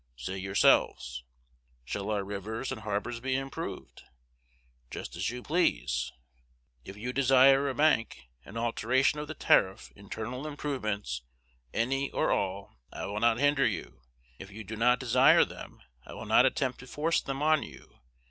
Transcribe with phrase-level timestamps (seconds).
[0.17, 1.23] "Say yourselves."
[1.85, 4.01] "Shall our rivers and harbors be improved?"
[4.89, 6.11] "Just as you please."
[6.83, 11.21] "If you desire a bank, an alteration of the tariff, internal improvements,
[11.71, 14.01] any or all, I will not hinder you:
[14.39, 17.99] if you do not desire them, I will not attempt to force them on you.